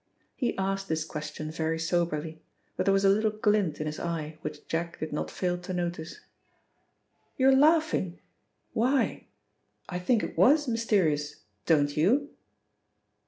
He 0.35 0.57
asked 0.57 0.89
this 0.89 1.05
question 1.05 1.51
very 1.51 1.77
soberly, 1.77 2.41
but 2.75 2.87
there 2.87 2.91
was 2.91 3.05
a 3.05 3.09
little 3.09 3.29
glint 3.29 3.79
in 3.79 3.85
his 3.85 3.99
eye 3.99 4.39
which 4.41 4.67
Jack 4.67 4.99
did 4.99 5.13
not 5.13 5.29
fail 5.29 5.59
to 5.59 5.73
notice. 5.75 6.21
"You're 7.37 7.55
laughing. 7.55 8.19
Why? 8.73 9.27
I 9.87 9.99
think 9.99 10.23
it 10.23 10.35
was 10.39 10.67
mysterious, 10.67 11.41
don't 11.67 11.95
you?" 11.95 12.31